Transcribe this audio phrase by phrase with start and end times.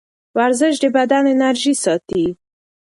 [0.37, 2.25] ورزش د بدن انرژي ساتي.